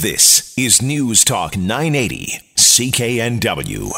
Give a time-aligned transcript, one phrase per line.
[0.00, 3.90] This is News Talk 980, CKNW.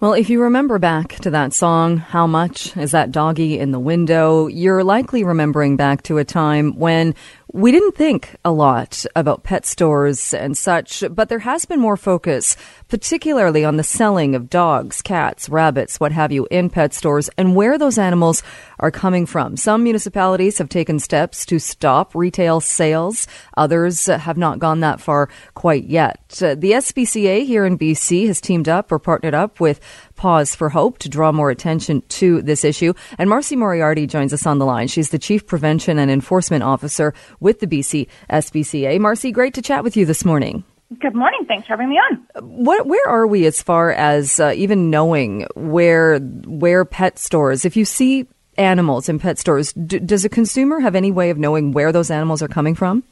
[0.00, 3.78] Well, if you remember back to that song, How Much is That Doggy in the
[3.78, 7.14] Window, you're likely remembering back to a time when
[7.56, 11.96] we didn't think a lot about pet stores and such, but there has been more
[11.96, 12.54] focus,
[12.88, 17.56] particularly on the selling of dogs, cats, rabbits, what have you, in pet stores and
[17.56, 18.42] where those animals
[18.78, 19.56] are coming from.
[19.56, 23.26] Some municipalities have taken steps to stop retail sales.
[23.56, 26.28] Others have not gone that far quite yet.
[26.28, 29.80] The SPCA here in BC has teamed up or partnered up with
[30.16, 32.94] Paws for Hope to draw more attention to this issue.
[33.18, 34.88] And Marcie Moriarty joins us on the line.
[34.88, 38.98] She's the Chief Prevention and Enforcement Officer with the BC SPCA.
[38.98, 40.64] Marcie, great to chat with you this morning.
[41.00, 41.44] Good morning.
[41.48, 42.26] Thanks for having me on.
[42.64, 47.64] What, where are we as far as uh, even knowing where where pet stores?
[47.64, 51.38] If you see animals in pet stores, d- does a consumer have any way of
[51.38, 53.02] knowing where those animals are coming from?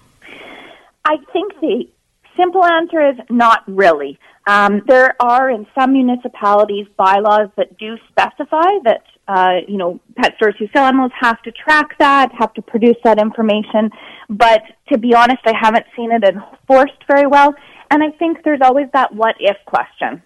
[1.04, 1.88] I think the
[2.36, 4.18] simple answer is not really.
[4.46, 10.34] Um, there are in some municipalities bylaws that do specify that uh, you know pet
[10.36, 13.90] stores who sell animals have to track that, have to produce that information.
[14.28, 17.54] But to be honest, I haven't seen it enforced very well,
[17.90, 20.22] and I think there's always that what if question.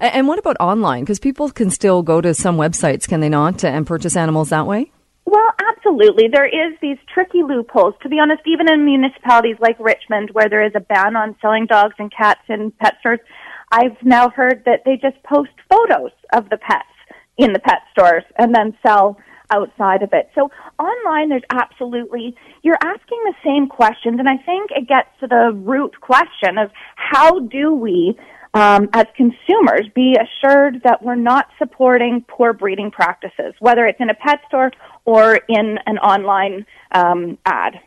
[0.00, 1.00] And what about online?
[1.00, 4.66] Because people can still go to some websites, can they not, and purchase animals that
[4.66, 4.92] way?
[5.26, 6.28] Well, absolutely.
[6.28, 7.94] There is these tricky loopholes.
[8.02, 11.66] To be honest, even in municipalities like Richmond, where there is a ban on selling
[11.66, 13.20] dogs and cats in pet stores,
[13.72, 16.84] I've now heard that they just post photos of the pets
[17.38, 19.18] in the pet stores and then sell
[19.50, 20.30] outside of it.
[20.34, 25.26] So online, there's absolutely, you're asking the same questions, and I think it gets to
[25.26, 28.16] the root question of how do we
[28.54, 34.10] um, as consumers, be assured that we're not supporting poor breeding practices, whether it's in
[34.10, 34.70] a pet store
[35.04, 37.80] or in an online um, ad.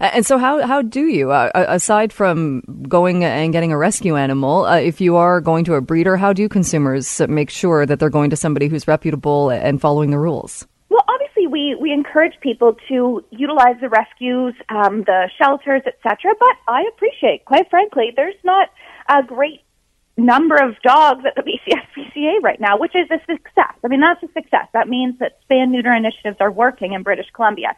[0.00, 4.64] And so, how how do you, uh, aside from going and getting a rescue animal,
[4.64, 8.10] uh, if you are going to a breeder, how do consumers make sure that they're
[8.10, 10.66] going to somebody who's reputable and following the rules?
[10.88, 16.34] Well, obviously, we we encourage people to utilize the rescues, um, the shelters, etc.
[16.38, 18.70] But I appreciate, quite frankly, there's not
[19.08, 19.60] a great
[20.16, 21.42] number of dogs at the
[22.42, 23.74] Right now, which is a success.
[23.84, 24.68] I mean, that's a success.
[24.72, 27.76] That means that spay neuter initiatives are working in British Columbia.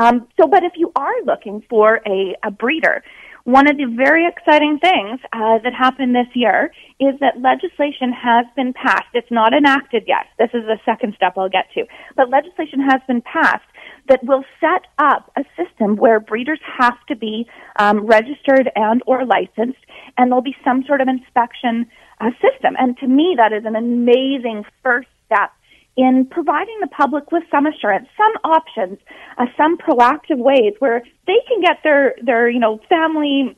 [0.00, 3.02] Um, so, but if you are looking for a, a breeder,
[3.44, 8.46] one of the very exciting things uh, that happened this year is that legislation has
[8.56, 9.08] been passed.
[9.12, 10.26] It's not enacted yet.
[10.38, 11.84] This is the second step I'll get to.
[12.16, 13.68] But legislation has been passed
[14.08, 17.46] that will set up a system where breeders have to be
[17.78, 19.84] um, registered and or licensed,
[20.16, 21.86] and there'll be some sort of inspection
[22.24, 22.74] uh, system.
[22.78, 25.50] And to me, that is an amazing first step
[25.96, 28.98] in providing the public with some assurance, some options,
[29.38, 33.56] uh, some proactive ways where they can get their their you know family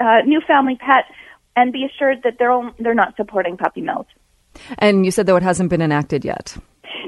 [0.00, 1.04] uh, new family pet
[1.56, 4.06] and be assured that they're own, they're not supporting puppy mills.
[4.78, 6.56] And you said though it hasn't been enacted yet.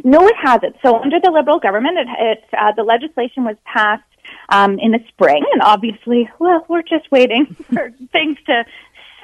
[0.02, 0.76] No, it hasn't.
[0.82, 4.02] So under the Liberal government, it, it uh, the legislation was passed
[4.48, 8.64] um, in the spring, and obviously, well, we're just waiting for things to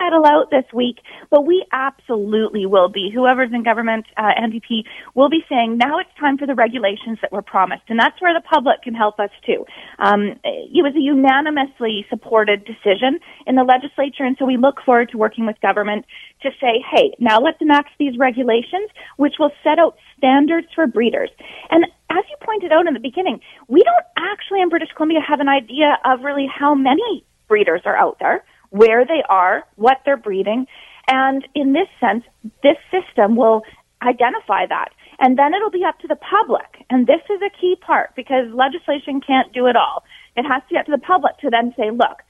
[0.00, 0.98] settle out this week,
[1.30, 4.84] but we absolutely will be, whoever's in government, uh, NDP,
[5.14, 7.82] will be saying now it's time for the regulations that were promised.
[7.88, 9.64] And that's where the public can help us too.
[9.98, 15.10] Um, it was a unanimously supported decision in the legislature, and so we look forward
[15.10, 16.06] to working with government
[16.42, 21.30] to say, hey, now let's enact these regulations, which will set out standards for breeders.
[21.70, 25.40] And as you pointed out in the beginning, we don't actually in British Columbia have
[25.40, 30.16] an idea of really how many breeders are out there where they are, what they're
[30.16, 30.66] breeding.
[31.06, 32.24] And in this sense,
[32.62, 33.62] this system will
[34.02, 34.88] identify that.
[35.18, 36.84] And then it'll be up to the public.
[36.88, 40.04] And this is a key part because legislation can't do it all.
[40.36, 42.22] It has to get to the public to then say, look,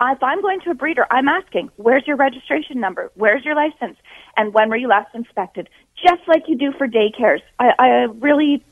[0.00, 3.10] if I'm going to a breeder, I'm asking, where's your registration number?
[3.14, 3.96] Where's your license?
[4.36, 5.68] And when were you last inspected?
[6.00, 7.40] Just like you do for daycares.
[7.58, 7.88] I, I
[8.20, 8.62] really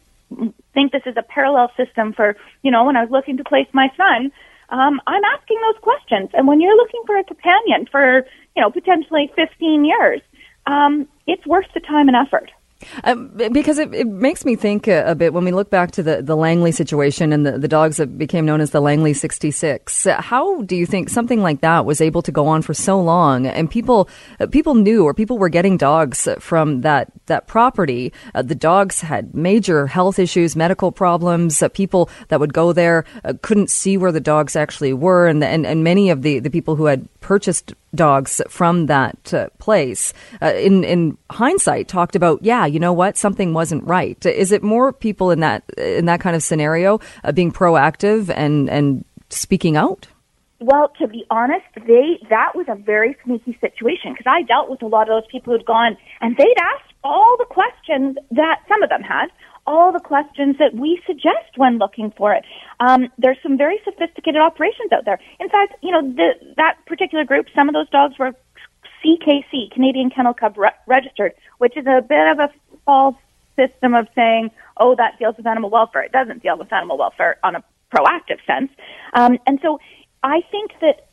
[0.74, 3.68] think this is a parallel system for, you know, when I was looking to place
[3.72, 4.32] my son,
[4.70, 6.30] um, I'm asking those questions.
[6.34, 10.20] And when you're looking for a companion for, you know, potentially 15 years,
[10.66, 12.50] um, it's worth the time and effort.
[13.04, 16.02] Um, because it, it, makes me think a, a, bit when we look back to
[16.02, 20.06] the, the Langley situation and the, the dogs that became known as the Langley 66.
[20.18, 23.46] How do you think something like that was able to go on for so long
[23.46, 24.08] and people
[24.40, 28.12] uh, people knew or people were getting dogs from that, that property?
[28.34, 31.62] Uh, the dogs had major health issues, medical problems.
[31.62, 35.26] Uh, people that would go there uh, couldn't see where the dogs actually were.
[35.26, 39.48] And, and, and many of the, the people who had purchased dogs from that uh,
[39.58, 40.12] place,
[40.42, 44.24] uh, in in hindsight, talked about, yeah, you know what, something wasn't right.
[44.26, 48.68] Is it more people in that in that kind of scenario uh, being proactive and
[48.68, 50.06] and speaking out?
[50.60, 54.82] Well, to be honest, they that was a very sneaky situation because I dealt with
[54.82, 58.82] a lot of those people who'd gone and they'd asked all the questions that some
[58.82, 59.28] of them had,
[59.66, 62.44] all the questions that we suggest when looking for it.
[62.80, 65.18] Um, there's some very sophisticated operations out there.
[65.40, 68.32] In fact, you know, the, that particular group, some of those dogs were
[69.04, 72.50] CKC, Canadian Kennel Club re- registered, which is a bit of a
[72.84, 73.16] false
[73.56, 76.02] system of saying, oh, that deals with animal welfare.
[76.02, 77.64] It doesn't deal with animal welfare on a
[77.94, 78.70] proactive sense.
[79.12, 79.78] Um, and so
[80.22, 81.06] I think that,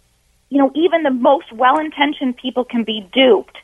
[0.49, 3.57] you know, even the most well-intentioned people can be duped.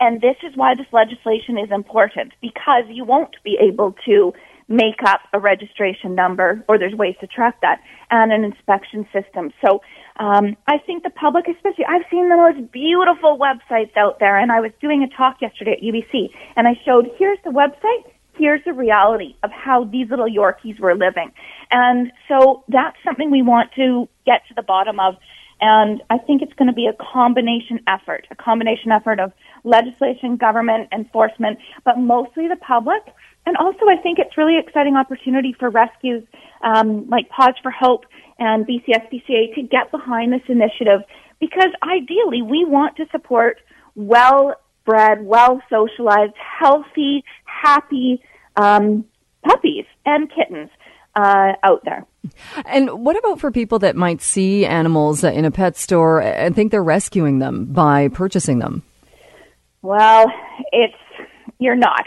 [0.00, 4.32] And this is why this legislation is important because you won't be able to
[4.68, 7.80] make up a registration number or there's ways to track that
[8.10, 9.52] and an inspection system.
[9.64, 9.82] So
[10.16, 14.50] um, I think the public, especially, I've seen the most beautiful websites out there and
[14.50, 18.64] I was doing a talk yesterday at UBC and I showed here's the website, here's
[18.64, 21.32] the reality of how these little Yorkies were living.
[21.70, 25.16] And so that's something we want to get to the bottom of.
[25.60, 29.32] And I think it's going to be a combination effort, a combination effort of
[29.64, 33.02] legislation, government, enforcement, but mostly the public.
[33.46, 36.22] And also, I think it's really exciting opportunity for rescues
[36.62, 38.04] um, like Paws for Hope
[38.38, 41.00] and BCSPCA to get behind this initiative
[41.40, 43.58] because ideally we want to support
[43.94, 48.22] well bred, well socialized, healthy, happy
[48.56, 49.04] um,
[49.42, 50.70] puppies and kittens
[51.16, 52.06] uh, out there.
[52.66, 56.70] And what about for people that might see animals in a pet store and think
[56.70, 58.82] they're rescuing them by purchasing them?
[59.84, 60.32] Well,
[60.72, 60.96] it's
[61.58, 62.06] you're not.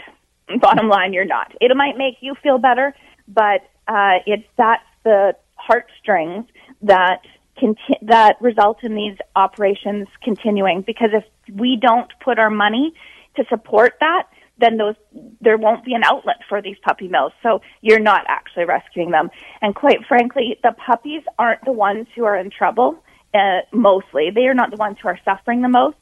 [0.60, 1.54] Bottom line, you're not.
[1.60, 2.92] It might make you feel better,
[3.28, 6.46] but uh, it's that's the heartstrings
[6.82, 7.20] that
[7.56, 10.82] conti- that result in these operations continuing.
[10.82, 11.22] Because if
[11.54, 12.94] we don't put our money
[13.36, 14.24] to support that,
[14.58, 14.96] then those
[15.40, 17.32] there won't be an outlet for these puppy mills.
[17.44, 19.30] So you're not actually rescuing them.
[19.62, 23.04] And quite frankly, the puppies aren't the ones who are in trouble.
[23.32, 25.96] Uh, mostly, they are not the ones who are suffering the most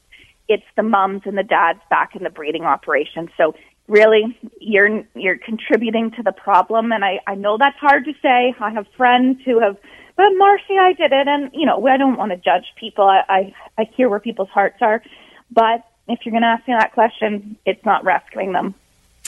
[0.48, 3.28] it's the mums and the dads back in the breeding operation.
[3.37, 3.54] So
[3.88, 8.54] really, you're you're contributing to the problem, and I I know that's hard to say.
[8.60, 9.76] I have friends who have,
[10.16, 13.04] but Marcie, I did it, and you know I don't want to judge people.
[13.04, 15.02] I I, I hear where people's hearts are,
[15.50, 18.75] but if you're going to ask me that question, it's not rescuing them.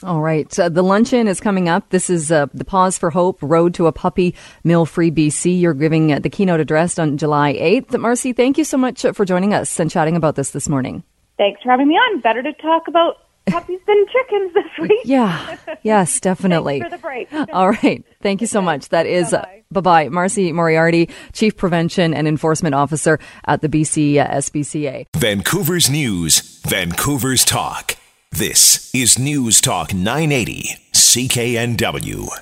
[0.05, 0.57] All right.
[0.59, 1.91] Uh, the luncheon is coming up.
[1.91, 5.61] This is uh, the Paws for Hope Road to a Puppy Mill Free BC.
[5.61, 7.99] You're giving uh, the keynote address on July 8th.
[7.99, 11.03] Marcie, thank you so much for joining us and chatting about this this morning.
[11.39, 12.21] Thanks for having me on.
[12.21, 15.01] Better to talk about puppies than chickens this week.
[15.05, 15.57] Yeah.
[15.83, 16.81] Yes, definitely.
[16.83, 17.29] for the break.
[17.53, 18.05] All right.
[18.23, 18.91] Thank you so much.
[18.91, 20.09] That is uh, bye bye.
[20.09, 25.07] Marcie Moriarty, Chief Prevention and Enforcement Officer at the BC uh, SPCA.
[25.17, 27.97] Vancouver's News, Vancouver's Talk.
[28.31, 32.29] This is News Talk 980, CKNW.